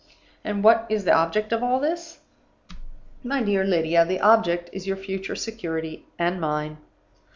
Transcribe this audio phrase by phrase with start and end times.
[0.43, 2.21] "And what is the object of all this?
[3.23, 6.77] "My dear Lydia, the object is your future security (and mine).